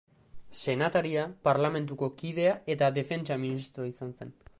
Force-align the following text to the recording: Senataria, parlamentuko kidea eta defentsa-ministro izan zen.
Senataria, 0.59 1.25
parlamentuko 1.49 2.09
kidea 2.21 2.55
eta 2.77 2.89
defentsa-ministro 2.97 3.87
izan 3.91 4.17
zen. 4.23 4.33